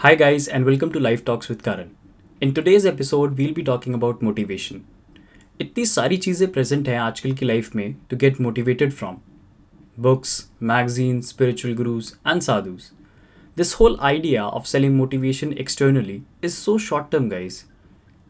Hi, 0.00 0.14
guys, 0.14 0.48
and 0.48 0.64
welcome 0.64 0.90
to 0.92 0.98
Life 0.98 1.26
Talks 1.26 1.50
with 1.50 1.62
Karan. 1.62 1.94
In 2.42 2.54
today's 2.54 2.86
episode, 2.86 3.36
we'll 3.36 3.52
be 3.52 3.62
talking 3.62 3.96
about 3.96 4.22
motivation. 4.22 4.78
इतनी 5.60 5.84
सारी 5.86 6.16
चीज़ें 6.16 6.50
present 6.52 6.88
हैं 6.88 6.98
आजकल 6.98 7.32
की 7.32 7.46
लाइफ 7.46 7.74
में 7.76 7.92
to 8.10 8.16
get 8.16 8.40
motivated 8.40 8.92
from 8.92 9.16
books 9.98 10.32
magazine 10.62 11.20
spiritual 11.22 11.74
gurus 11.74 12.12
and 12.26 12.40
sadhus 12.42 12.88
this 13.56 13.74
whole 13.80 13.98
idea 14.02 14.46
of 14.46 14.66
selling 14.66 14.96
motivation 14.96 15.52
externally 15.58 16.20
is 16.44 16.54
so 16.54 16.78
short 16.86 17.10
term 17.12 17.28
guys 17.28 17.62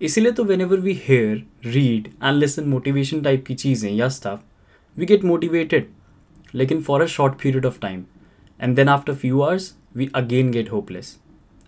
इसीलिए 0.01 0.33
तो 0.33 0.45
whenever 0.61 0.81
we 0.81 0.99
hear 1.05 1.43
read 1.69 2.13
and 2.15 2.39
listen 2.39 2.69
motivation 2.69 3.23
type 3.23 3.47
की 3.47 3.55
चीज़ें 3.65 3.91
या 3.93 4.09
stuff 4.19 4.45
we 4.97 5.07
get 5.07 5.25
motivated 5.25 5.89
लेकिन 6.55 6.83
for 6.83 7.03
a 7.03 7.07
short 7.17 7.43
period 7.43 7.67
of 7.67 7.81
time 7.81 8.05
and 8.61 8.77
then 8.77 8.89
after 8.91 9.15
few 9.17 9.41
hours 9.41 9.75
we 9.97 10.11
again 10.17 10.51
get 10.51 10.73
hopeless 10.73 11.19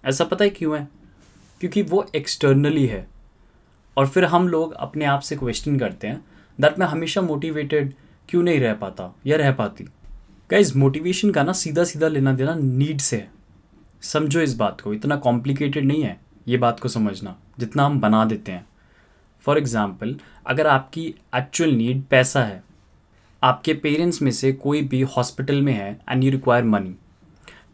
ऐसा 0.05 0.25
पता 0.25 0.45
है 0.45 0.51
क्यों 0.51 0.79
है? 0.79 0.87
क्योंकि 1.61 1.83
वो 1.83 2.05
एक्सटर्नली 2.17 2.87
है। 2.87 3.07
और 3.97 4.07
फिर 4.07 4.25
हम 4.25 4.49
लोग 4.49 4.73
अपने 4.75 5.05
आप 5.05 5.21
से 5.21 5.37
क्वेश्चन 5.37 5.79
करते 5.79 6.07
हैं 6.07 6.25
दैट 6.59 6.79
मैं 6.79 6.87
हमेशा 6.87 7.21
मोटिवेटेड 7.23 7.93
क्यों 8.29 8.43
नहीं 8.43 8.61
रह 8.61 8.75
पाता 8.75 9.15
या 9.27 9.37
रह 9.37 9.53
पाती? 9.53 9.85
गाइज़ 10.51 10.77
मोटिवेशन 10.79 11.31
का 11.31 11.43
ना 11.43 11.53
सीधा 11.53 11.85
सीधा 11.85 12.09
लेना 12.09 12.33
देना 12.33 12.55
नीड 12.55 13.01
से 13.01 13.17
है। 13.17 13.31
समझो 14.03 14.41
इस 14.41 14.55
बात 14.57 14.81
को, 14.81 14.95
इतना 14.95 15.17
कॉम्प्लिकेटेड 15.17 15.85
नहीं 15.85 16.03
है 16.03 16.21
ये 16.49 16.57
बात 16.57 16.81
को 16.81 16.89
समझना, 16.89 17.37
जितना 17.59 17.85
हम 17.87 18.01
बना 18.01 18.25
देते 18.25 18.53
हैं। 18.53 18.67
फॉर 19.45 19.59
एग्ज़ाम्पल 19.59 20.17
अगर 20.47 20.67
आपकी 20.67 21.07
एक्चुअल 21.37 21.71
नीड 21.71 22.03
पैसा 22.05 22.43
है, 22.43 22.63
आपके 23.43 23.75
पेरेंट्स 23.75 24.21
में 24.23 24.31
से 24.31 24.53
कोई 24.55 24.83
भी 24.83 25.01
हॉस्पिटल 25.03 25.63
में 25.63 25.73
है 25.73 25.91
एंड 26.09 26.25
यू 26.25 26.31
रिक्वायर 26.31 26.65
मनी 26.65 26.95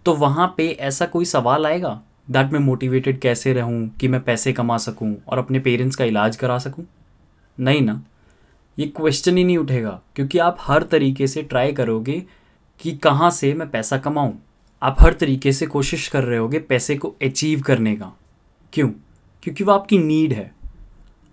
तो 0.06 0.14
वहाँ 0.14 0.54
पे 0.56 0.68
ऐसा 0.70 1.06
कोई 1.06 1.24
सवाल 1.24 1.66
आएगा? 1.66 2.00
दैट 2.28 2.52
मैं 2.52 2.60
मोटिवेटेड 2.60 3.20
कैसे 3.20 3.52
रहूँ 3.52 3.88
कि 3.90 4.08
मैं 4.08 4.20
पैसे 4.20 4.52
कमा 4.52 4.76
सकूँ 4.76 5.14
और 5.28 5.38
अपने 5.38 5.58
पेरेंट्स 5.58 5.96
का 5.96 6.04
इलाज 6.04 6.36
करा 6.36 6.58
सकूँ? 6.58 6.84
नहीं 7.58 7.82
ना। 7.82 8.02
ये 8.78 8.86
क्वेश्चन 8.86 9.36
ही 9.36 9.44
नहीं 9.44 9.58
उठेगा, 9.58 10.00
क्योंकि 10.16 10.38
आप 10.38 10.56
हर 10.60 10.82
तरीके 10.82 11.26
से 11.26 11.42
ट्राई 11.42 11.72
करोगे 11.72 12.22
कि 12.80 12.92
कहाँ 12.92 13.30
से 13.30 13.54
मैं 13.54 13.70
पैसा 13.70 13.98
कमाऊँ। 13.98 14.38
आप 14.82 14.96
हर 15.00 15.12
तरीके 15.12 15.52
से 15.52 15.66
कोशिश 15.66 16.08
कर 16.08 16.24
रहे 16.24 16.38
होगे 16.38 16.58
पैसे 16.58 16.96
को 16.96 17.14
अचीव 17.22 17.60
करने 17.60 17.96
का। 17.96 18.12
क्यों? 18.72 18.88
क्योंकि 19.42 19.64
वो 19.64 19.72
आपकी 19.72 19.98
नीड 19.98 20.32
है। 20.32 20.50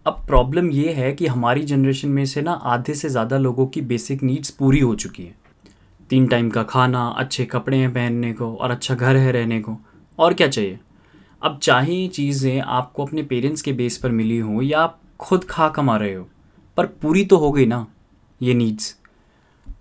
अब 0.06 0.24
प्रॉब्लम 0.28 0.70
ये 0.72 0.94
है 0.94 1.12
कि 1.14 1.28
हमारी 1.28 1.64
जनरेशन 1.64 2.10
में 2.10 2.26
से 2.26 2.42
ना 2.42 2.52
आधे 2.52 2.94
से 2.94 3.10
ज़्यादा 3.10 3.38
लोगों 3.38 3.66
की 3.68 3.82
बेसिक 3.82 4.24
नीड्स 4.24 4.50
पूरी 4.50 4.80
हो 4.80 4.96
चुकी 4.96 5.24
हैं। 5.24 5.36
तीन 6.10 6.28
टाइम 6.28 6.50
का 6.50 6.64
खाना, 6.64 7.08
अच्छे 7.08 7.46
कपड़े 7.46 7.78
हैं 7.78 7.94
पहनने 7.94 8.34
को 8.34 8.54
और 8.56 8.72
अच्छा 8.72 8.96
घर 8.96 9.16
है 9.16 9.32
रहने 9.32 9.60
को। 9.60 9.78
और 10.20 10.34
क्या 10.34 10.48
चाहिए? 10.48 10.80
अब 11.46 11.58
चाहे 11.64 12.08
चीज़ें 12.10 12.62
आपको 12.62 13.06
अपने 13.06 13.24
पेरेंट्स 13.24 13.62
के 13.62 13.72
बेस 13.74 13.98
पर 13.98 14.12
मिली 14.12 14.38
हों 14.38 14.62
या 14.62 14.80
आप 14.80 15.00
खुद 15.20 15.44
खा 15.50 15.68
कमा 15.70 15.96
रहे 15.98 16.14
हो, 16.14 16.28
पर 16.78 16.86
पूरी 16.86 17.24
तो 17.26 17.38
हो 17.38 17.52
गई 17.52 17.66
ना 17.66 17.86
ये 18.42 18.54
नीड्स 18.54 18.96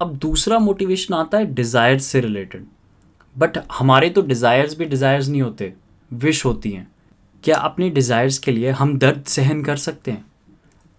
अब 0.00 0.16
दूसरा 0.16 0.58
मोटिवेशन 0.58 1.14
आता 1.14 1.38
है 1.38 1.46
डिज़ायर्स 1.54 2.04
से 2.04 2.20
रिलेटेड 2.20 2.66
बट 3.36 3.58
हमारे 3.72 4.10
तो 4.10 4.22
डिज़ायर्स 4.22 4.76
भी 4.78 4.84
डिज़ायर्स 4.84 5.28
नहीं 5.28 5.42
होते 5.42 5.72
विश 6.10 6.44
होती 6.44 6.70
हैं। 6.70 6.86
क्या 7.44 7.56
अपनी 7.58 7.88
डिज़ायर्स 7.90 8.38
के 8.38 8.52
लिए 8.52 8.70
हम 8.72 8.96
दर्द 8.98 9.24
सहन 9.26 9.62
कर 9.64 9.76
सकते 9.76 10.10
हैं? 10.10 10.24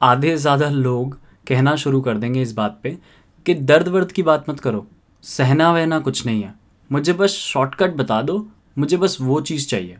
आधे 0.01 0.35
ज़्यादा 0.37 0.69
लोग 0.69 1.17
कहना 1.47 1.75
शुरू 1.75 2.01
कर 2.01 2.17
देंगे 2.17 2.41
इस 2.41 2.53
बात 2.53 2.79
पे 2.83 2.97
कि 3.45 3.53
दर्द 3.53 3.87
वर्द 3.87 4.11
की 4.11 4.23
बात 4.23 4.49
मत 4.49 4.59
करो 4.59 4.85
सहना 5.23 5.71
वहना 5.71 5.99
कुछ 5.99 6.25
नहीं 6.25 6.41
है। 6.43 6.53
मुझे 6.89 7.13
बस 7.13 7.31
शॉर्टकट 7.33 7.95
बता 7.95 8.21
दो, 8.21 8.47
मुझे 8.77 8.97
बस 8.97 9.17
वो 9.21 9.39
चीज़ 9.41 9.67
चाहिए। 9.67 9.97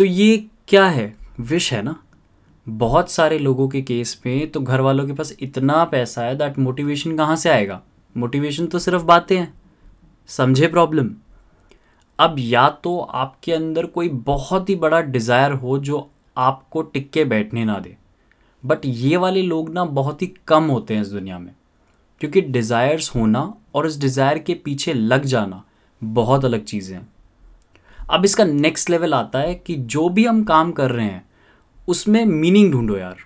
तो 0.00 0.04
ये 0.04 0.36
क्या 0.68 0.84
है? 0.86 1.14
विश 1.40 1.72
है 1.72 1.80
ना? 1.82 1.94
बहुत 2.66 3.10
सारे 3.10 3.38
लोगों 3.38 3.66
के 3.68 3.80
केस 3.82 4.20
में 4.26 4.50
तो 4.50 4.60
घर 4.60 4.80
वालों 4.80 5.06
के 5.06 5.12
पास 5.12 5.34
इतना 5.42 5.84
पैसा 5.84 6.22
है 6.22 6.36
दैट 6.36 6.58
मोटिवेशन 6.58 7.16
कहाँ 7.16 7.36
से 7.36 7.50
आएगा? 7.50 7.80
मोटिवेशन 8.16 8.66
तो 8.66 8.78
सिर्फ़ 8.78 9.02
बातें 9.02 9.36
हैं। 9.38 9.52
समझे 10.28 10.68
प्रॉब्लम 10.68 11.10
अब 12.18 12.36
या 12.38 12.68
तो 12.84 12.98
आपके 12.98 13.52
अंदर 13.52 13.86
कोई 13.88 14.08
बहुत 14.08 14.70
ही 14.70 14.76
बड़ा 14.76 15.00
डिज़ायर 15.02 15.52
हो 15.52 15.78
जो 15.78 16.08
आपको 16.36 16.82
टिक्के 16.82 17.24
बैठने 17.26 17.64
ना 17.64 17.78
दे। 17.78 17.96
बट 18.64 18.86
ये 18.86 19.16
वाले 19.16 19.42
लोग 19.42 19.72
ना 19.74 19.84
बहुत 19.84 20.22
ही 20.22 20.32
कम 20.48 20.70
होते 20.70 20.94
हैं 20.94 21.02
इस 21.02 21.08
दुनिया 21.08 21.38
में। 21.38 21.54
क्योंकि 22.20 22.40
डिज़ायर्स 22.40 23.14
होना 23.16 23.52
और 23.74 23.86
इस 23.86 24.00
डिज़ायर 24.00 24.38
के 24.38 24.54
पीछे 24.54 24.94
लग 24.94 25.24
जाना 25.26 25.64
बहुत 26.02 26.44
अलग 26.44 26.64
चीज़ें 26.64 26.96
हैं। 26.96 27.08
अब 28.10 28.24
इसका 28.24 28.44
नेक्स्ट 28.44 28.90
लेवल 28.90 29.14
आता 29.14 29.38
है 29.38 29.54
कि 29.56 29.74
जो 29.74 30.08
भी 30.08 30.24
हम 30.26 30.42
काम 30.44 30.70
कर 30.72 30.90
रहे 30.90 31.06
हैं, 31.06 31.24
उसमें 31.88 32.24
मीनिंग 32.24 32.72
ढूंढो 32.72 32.96
यार। 32.96 33.16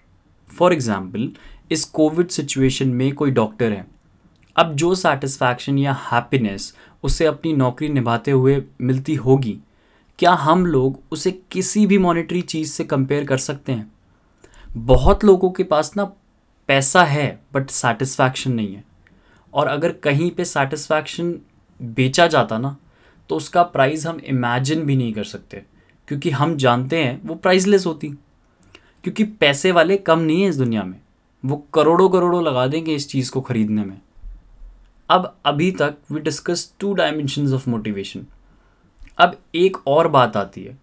फॉर 0.50 0.72
एग्ज़ाम्पल 0.72 1.30
इस 1.72 1.84
कोविड 1.84 2.28
सिचुएशन 2.28 2.88
में 2.88 3.12
कोई 3.14 3.30
डॉक्टर 3.30 3.72
है। 3.72 3.86
अब 4.56 4.74
जो 4.74 4.94
सेटिस्फैक्शन 4.94 5.78
या 5.78 5.92
हैप्पीनेस 6.02 6.74
उसे 7.04 7.26
अपनी 7.26 7.52
नौकरी 7.52 7.88
निभाते 7.88 8.30
हुए 8.30 8.62
मिलती 8.80 9.14
होगी, 9.14 9.58
क्या 10.18 10.32
हम 10.32 10.66
लोग 10.66 11.00
उसे 11.12 11.30
किसी 11.52 11.86
भी 11.86 11.98
मॉनेटरी 11.98 12.42
चीज़ 12.42 12.72
से 12.72 12.84
कंपेयर 12.84 13.24
कर 13.24 13.38
सकते 13.38 13.72
हैं? 13.72 13.90
बहुत 14.68 15.24
लोगों 15.24 15.50
के 15.50 15.64
पास 15.64 15.92
ना 15.96 16.04
पैसा 16.68 17.04
है 17.04 17.40
बट 17.54 17.70
सेटिस्फैक्शन 17.70 18.52
नहीं 18.52 18.74
है। 18.74 18.84
और 19.52 19.66
अगर 19.66 19.92
कहीं 19.94 20.30
पे 20.30 20.44
सेटिस्फैक्शन 20.44 21.34
बेचा 21.80 22.26
जाता 22.26 22.58
ना 22.58 22.76
तो 23.28 23.36
उसका 23.36 23.62
प्राइस 23.62 24.06
हम 24.06 24.18
इमेजिन 24.18 24.80
भी 24.80 24.96
नहीं 24.96 25.12
कर 25.12 25.24
सकते। 25.24 25.64
क्योंकि 26.08 26.30
हम 26.30 26.56
जानते 26.56 27.04
हैं, 27.04 27.22
वो 27.24 27.34
प्राइसलेस 27.34 27.86
होती। 27.86 28.08
क्योंकि 29.04 29.24
पैसे 29.24 29.72
वाले 29.72 29.96
कम 29.96 30.18
नहीं 30.18 30.42
हैं 30.42 30.48
इस 30.48 30.56
दुनिया 30.56 30.82
में। 30.82 31.00
वो 31.44 31.66
करोड़ों 31.74 32.08
करोड़ों 32.08 32.44
लगा 32.44 32.66
देंगे 32.66 32.94
इस 32.94 33.08
चीज़ 33.08 33.30
को 33.30 33.40
ख़रीदने 33.40 33.84
में। 33.84 34.00
अब 35.10 35.36
अभी 35.44 35.70
तक 35.70 35.94
we 36.10 36.20
discuss 36.20 36.74
two 36.78 36.94
dimensions 36.94 37.52
of 37.52 37.70
motivation 37.70 38.26
अब 39.18 39.36
एक 39.54 39.86
और 39.86 40.08
बात 40.08 40.36
आती 40.36 40.64
है। 40.64 40.78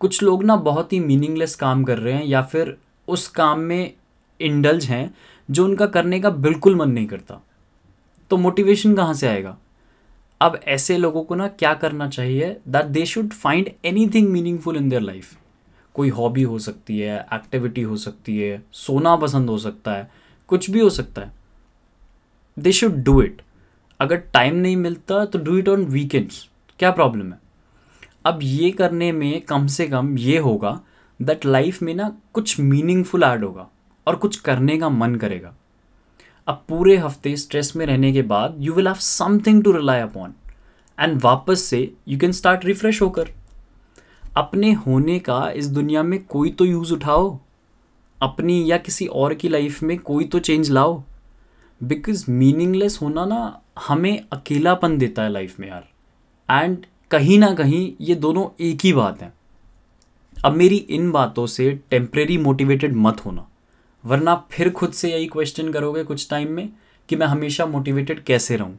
कुछ 0.00 0.22
लोग 0.22 0.44
ना 0.44 0.56
बहुत 0.56 0.92
ही 0.92 1.00
मीनिंगलेस 1.00 1.54
काम 1.54 1.84
कर 1.84 1.98
रहे 1.98 2.14
हैं 2.14 2.24
या 2.24 2.42
फिर 2.42 2.76
उस 3.08 3.28
काम 3.28 3.60
में 3.60 3.94
इंडल्ज 4.40 4.84
हैं, 4.84 5.14
जो 5.50 5.64
उनका 5.64 5.86
करने 5.86 6.20
का 6.20 6.30
बिल्कुल 6.30 6.76
मन 6.76 6.90
नहीं 6.90 7.06
करता। 7.06 7.44
तो 8.30 8.36
मोटिवेशन 8.36 8.94
कहाँ 8.94 9.14
से 9.14 9.28
आएगा? 9.28 9.56
अब 10.40 10.60
ऐसे 10.68 10.96
लोगों 10.98 11.22
को 11.24 11.34
ना 11.34 11.46
क्या 11.48 11.72
करना 11.74 12.08
चाहिए 12.08 12.56
that 12.68 12.84
they 12.84 13.04
should 13.06 13.32
find 13.32 13.70
anything 14.08 14.28
meaningful 14.28 14.76
in 14.76 14.88
their 14.88 15.02
life 15.02 15.36
कोई 15.94 16.08
हॉबी 16.08 16.42
हो 16.42 16.58
सकती 16.58 16.98
है 16.98 17.18
एक्टिविटी 17.34 17.82
हो 17.82 17.96
सकती 17.96 18.38
है, 18.38 18.62
सोना 18.72 19.14
पसंद 19.16 19.50
हो 19.50 19.58
सकता 19.58 19.92
है, 19.92 20.10
कुछ 20.48 20.70
भी 20.70 20.80
हो 20.80 20.90
सकता 20.90 21.22
है। 21.22 21.32
दे 22.56 22.72
शुड 22.72 22.96
डू 22.96 23.20
इट 23.22 23.42
अगर 24.00 24.16
टाइम 24.16 24.56
नहीं 24.56 24.76
मिलता 24.76 25.24
तो 25.24 25.38
डू 25.38 25.56
इट 25.58 25.68
ऑन 25.68 25.84
वीकेंड्स 25.84 26.48
क्या 26.78 26.90
प्रॉब्लम 26.90 27.32
है? 27.32 27.38
अब 28.26 28.38
ये 28.42 28.70
करने 28.70 29.12
में 29.12 29.40
कम 29.40 29.66
से 29.66 29.86
कम 29.88 30.16
ये 30.18 30.38
होगा 30.38 30.80
दैट 31.20 31.46
लाइफ 31.46 31.82
में 31.82 31.94
ना 31.94 32.16
कुछ 32.32 32.58
मीनिंगफुल 32.60 33.22
ऐड 33.22 33.44
होगा 33.44 33.68
और 34.06 34.16
कुछ 34.16 34.36
करने 34.36 34.78
का 34.78 34.88
मन 34.88 35.14
करेगा। 35.14 35.54
अब 36.50 36.62
पूरे 36.68 36.96
हफ़्ते 36.96 37.36
स्ट्रेस 37.36 37.72
में 37.76 37.84
रहने 37.86 38.12
के 38.12 38.22
बाद 38.22 38.56
you 38.58 38.72
will 38.72 38.88
have 38.88 38.96
something 38.96 39.62
to 39.64 39.72
rely 39.72 40.00
upon 40.00 40.32
and 40.98 41.20
वापस 41.22 41.62
से 41.62 41.92
यू 42.08 42.18
कैन 42.18 42.32
स्टार्ट 42.32 42.64
रिफ्रेश 42.64 43.02
होकर। 43.02 43.28
अपने 44.36 44.72
होने 44.72 45.18
का 45.18 45.50
इस 45.50 45.66
दुनिया 45.66 46.02
में 46.02 46.18
कोई 46.24 46.50
तो 46.50 46.64
यूज़ 46.64 46.92
उठाओ। 46.92 47.38
अपनी 48.22 48.70
या 48.70 48.76
किसी 48.78 49.06
और 49.06 49.34
की 49.34 49.48
लाइफ 49.48 49.82
में 49.82 49.98
कोई 49.98 50.24
तो 50.24 50.38
चेंज 50.38 50.70
लाओ। 50.70 51.02
बिकॉज़ 51.80 52.24
मीनिंगलेस 52.30 52.98
होना 53.02 53.24
ना 53.24 53.60
हमें 53.86 54.24
अकेलापन 54.32 54.98
देता 54.98 55.22
है 55.22 55.30
लाइफ 55.30 55.60
में 55.60 55.68
यार। 55.68 55.88
एंड 56.48 56.86
कहीं 57.10 57.38
ना 57.38 57.52
कहीं 57.54 57.92
ये 58.00 58.14
दोनों 58.14 58.48
एक 58.60 58.80
ही 58.84 58.92
बात 58.92 59.22
है। 59.22 59.32
अब 60.44 60.52
मेरी 60.52 60.76
इन 60.76 61.10
बातों 61.12 61.46
से 61.46 61.70
टेम्प्रेरी 61.90 62.38
मोटिवेटेड 62.38 62.96
मत 62.96 63.24
होना। 63.26 63.49
वरना 64.04 64.34
फिर 64.50 64.70
खुद 64.70 64.92
से 64.92 65.10
यही 65.10 65.26
क्वेश्चन 65.26 65.72
करोगे 65.72 66.04
कुछ 66.04 66.28
टाइम 66.30 66.52
में 66.52 66.68
कि 67.08 67.16
मैं 67.16 67.26
हमेशा 67.26 67.66
मोटिवेटेड 67.66 68.22
कैसे 68.24 68.56
रहूँ? 68.56 68.78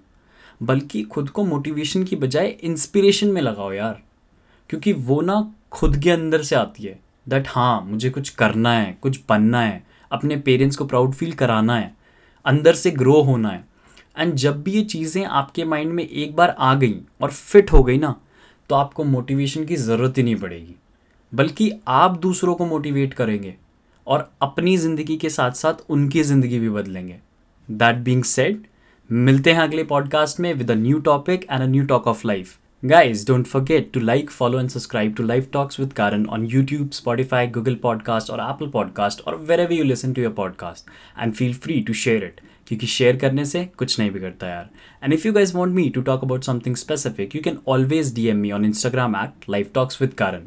बल्कि 0.63 1.01
खुद 1.03 1.29
को 1.29 1.43
मोटिवेशन 1.43 2.03
की 2.03 2.15
बजाय 2.15 2.47
इंस्पिरेशन 2.47 3.27
में 3.27 3.41
लगाओ 3.41 3.71
यार। 3.71 4.01
क्योंकि 4.69 4.93
वो 4.93 5.21
ना 5.21 5.53
खुद 5.71 5.97
के 5.97 6.11
अंदर 6.11 6.41
से 6.41 6.55
आती 6.55 6.83
है 6.83 6.99
दैट 7.29 7.47
हाँ 7.47 7.81
मुझे 7.81 8.09
कुछ 8.09 8.29
करना 8.29 8.73
है, 8.73 8.97
कुछ 9.01 9.19
बनना 9.29 9.61
है, 9.61 9.83
अपने 10.11 10.35
पेरेंट्स 10.37 10.75
को 10.75 10.85
प्राउड 10.85 11.13
फील 11.13 11.31
कराना 11.33 11.77
है, 11.77 11.93
अंदर 12.45 12.75
से 12.75 12.91
ग्रो 12.91 13.21
होना 13.21 13.49
है। 13.49 13.65
एंड 14.17 14.33
जब 14.33 14.61
भी 14.63 14.71
ये 14.71 14.83
चीज़ें 14.83 15.23
आपके 15.25 15.63
माइंड 15.65 15.91
में 15.93 16.03
एक 16.03 16.35
बार 16.35 16.55
आ 16.59 16.73
गई 16.75 16.95
और 17.21 17.31
फिट 17.31 17.71
हो 17.71 17.83
गई 17.83 17.97
ना 17.97 18.15
तो 18.69 18.75
आपको 18.75 19.03
मोटिवेशन 19.03 19.65
की 19.65 19.75
ज़रूरत 19.75 20.17
ही 20.17 20.23
नहीं 20.23 20.35
पड़ेगी। 20.35 20.75
बल्कि 21.33 21.71
आप 21.87 22.17
दूसरों 22.17 22.55
को 22.55 22.65
मोटिवेट 22.65 23.13
करेंगे। 23.13 23.55
और 24.07 24.29
अपनी 24.41 24.77
ज़िंदगी 24.77 25.17
के 25.17 25.29
साथ 25.29 25.51
साथ 25.51 25.89
उनकी 25.89 26.23
ज़िंदगी 26.23 26.59
भी 26.59 26.69
बदलेंगे। 26.69 27.19
दैट 27.69 27.95
बींग 27.95 28.23
सेड 28.23 28.65
मिलते 29.09 29.51
हैं 29.51 29.59
अगले 29.59 29.83
पॉडकास्ट 29.83 30.39
में 30.39 30.53
with 30.53 30.71
a 30.71 30.75
new 30.75 30.99
topic 30.99 31.45
and 31.51 31.61
a 31.61 31.65
new 31.65 31.83
talk 31.85 32.07
of 32.07 32.27
life 32.27 32.57
guys 32.85 33.25
don't 33.27 33.47
forget 33.47 33.91
to 33.93 33.99
like 33.99 34.31
follow 34.31 34.59
and 34.59 34.69
subscribe 34.69 35.15
to 35.15 35.23
live 35.23 35.47
talks 35.53 35.79
with 35.79 35.93
Karan 35.93 36.25
on 36.25 36.45
YouTube 36.45 36.89
Spotify 36.89 37.47
Google 37.47 37.75
podcast 37.75 38.29
और 38.29 38.39
Apple 38.39 38.69
podcast 38.69 39.21
और 39.21 39.35
wherever 39.59 39.73
you 39.73 39.83
listen 39.83 40.13
to 40.13 40.21
your 40.21 40.31
podcast 40.33 40.89
and 41.19 41.33
feel 41.33 41.53
free 41.53 41.79
to 41.81 41.93
share 41.93 42.23
it 42.23 42.41
क्योंकि 42.67 42.87
share 42.87 43.17
करने 43.17 43.45
से 43.45 43.63
कुछ 43.77 43.99
नहीं 43.99 44.11
बिगड़ता 44.11 44.47
यार। 44.47 44.69
And 45.03 45.13
if 45.13 45.27
you 45.27 45.33
guys 45.33 45.53
want 45.53 45.75
me 45.75 45.89
to 45.89 46.01
talk 46.01 46.23
about 46.23 46.43
something 46.43 46.75
specific 46.75 47.35
you 47.35 47.41
can 47.41 47.57
always 47.67 48.13
D 48.13 48.27
M 48.27 48.37
me 48.37 48.51
on 48.51 48.65
Instagram 48.65 49.15
at 49.15 49.49
live 49.49 49.71
talks 49.73 50.01
with 50.01 50.13
Karan 50.13 50.43